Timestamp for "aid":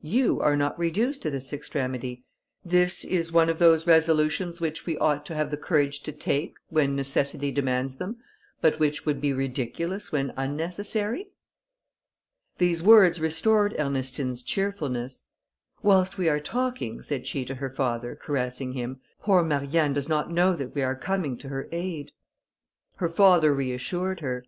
21.72-22.12